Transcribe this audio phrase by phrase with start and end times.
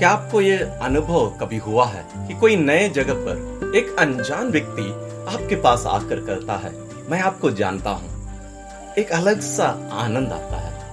[0.00, 4.82] क्या आपको ये अनुभव कभी हुआ है कि कोई नए जगह पर एक अनजान व्यक्ति
[5.34, 6.72] आपके पास आकर करता है?
[7.10, 8.08] मैं आपको जानता हूँ।
[8.98, 10.90] एक अलग सा आनंद आता है।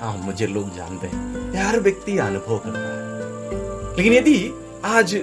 [0.00, 5.22] हाँ मुझे लोग जानते हैं। हर व्यक्ति अनुभव करता है। लेकिन यदि आज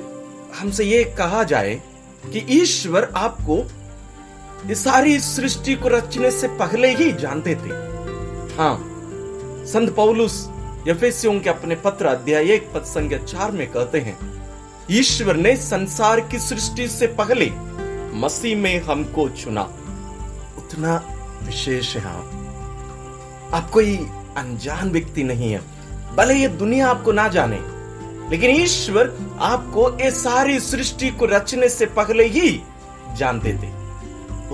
[0.60, 1.82] हमसे ये कहा जाए
[2.26, 3.72] कि ईश्वर आपको
[4.72, 7.70] इस सारी सृष्टि को रचने से पहले ही जानते थे।
[8.58, 8.86] हाँ
[9.66, 10.50] संत पौलुस
[10.88, 14.18] यफेसियों के अपने पत्र अध्याय एक पद संख्या चार में कहते हैं,
[14.92, 17.50] ईश्वर ने संसार की सृष्टि से पहले
[18.16, 19.62] मसीह में हमको चुना।
[20.58, 20.96] उतना
[21.44, 23.96] विशेष है आप आप कोई
[24.38, 25.62] अनजान व्यक्ति नहीं है।
[26.16, 27.60] भले ये दुनिया आपको ना जाने,
[28.30, 32.62] लेकिन ईश्वर आपको ये सारी सृष्टि को रचने से पहले ही
[33.18, 33.72] जानते थे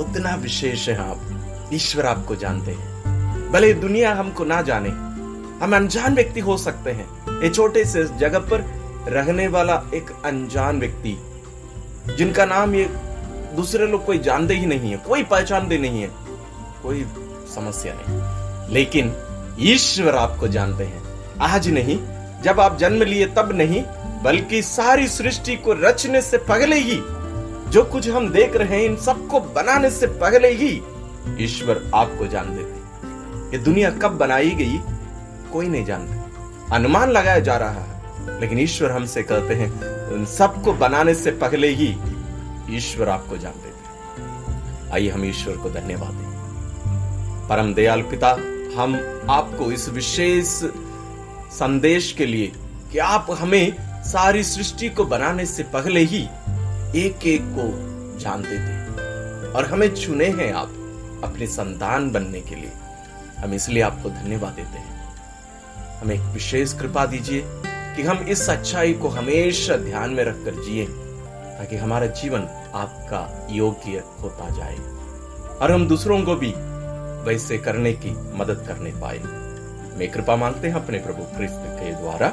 [0.01, 4.89] उतना विशेष है आप ईश्वर आपको जानते हैं। भले दुनिया हमको ना जाने
[5.61, 8.61] हम अनजान व्यक्ति हो सकते हैं। ये छोटे से जगह पर
[9.07, 11.17] रहने वाला एक अनजान व्यक्ति,
[12.17, 12.85] जिनका नाम ये
[13.55, 16.09] दूसरे लोग कोई जानते ही नहीं है, कोई पहचानते नहीं है,
[16.83, 17.05] कोई
[17.55, 19.13] समस्या नहीं। लेकिन
[19.59, 21.03] ईश्वर आपको जानते हैं।
[21.41, 21.97] आज नहीं,
[22.41, 23.83] जब आप जन्म लिए तब नहीं,
[24.23, 26.99] बल्कि सारी सृष्टि को रचने से पहले ही,
[27.71, 30.81] जो कुछ हम देख रहे हैं इन सबको बनाने से पहले ही
[31.39, 32.83] ईश्वर आपको जानते थे
[33.51, 34.77] ये दुनिया कब बनाई गई?
[35.55, 39.71] कोई नहीं जानता। अनुमान लगाया जा रहा है, लेकिन ईश्वर हमसे कहते हैं,
[40.13, 41.95] उन सबको बनाने से पहले ही
[42.69, 48.31] ईश्वर आपको जानते थे आइए हम ईश्वर को धन्यवाद दें। परम दयाल पिता,
[48.77, 48.95] हम
[49.29, 50.47] आपको इस विशेष
[51.51, 52.51] संदेश के लिए
[52.91, 56.23] कि आप हमें सारी सृष्टि को बनाने से पहले ही
[57.05, 57.67] एक एक को
[58.19, 62.71] जानते थे और हमें चुने हैं आप अपने संतान बनने के लिए।
[63.39, 64.94] हम इसलिए आपको धन्यवाद देते हैं।
[66.01, 70.85] हमें एक विशेष कृपा दीजिए कि हम इस सच्चाई को हमेशा ध्यान में रखकर जिए,
[71.57, 72.41] ताकि हमारा जीवन
[72.75, 74.75] आपका योग्य होता जाए,
[75.57, 76.53] और हम दूसरों को भी
[77.25, 79.19] वैसे करने की मदद करने पाए।
[79.97, 82.27] मैं कृपा मांगते हैं अपने प्रभु कृष्ण के द्वारा।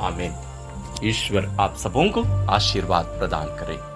[0.00, 0.34] आमीन।
[1.04, 3.91] ईश्वर आप सबों को आशीर्वाद प्रदान करें।